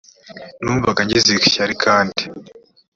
[0.61, 2.21] numvaga ngize ishyari kandi